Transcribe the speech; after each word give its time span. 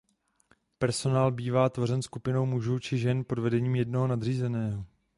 Personál 0.77 1.31
bývá 1.31 1.69
tvořen 1.69 2.01
skupinou 2.01 2.45
mužů 2.45 2.79
či 2.79 2.97
žen 2.97 3.23
pod 3.27 3.39
vedením 3.39 3.75
jednoho 3.75 4.07
nadřízeného. 4.07 4.85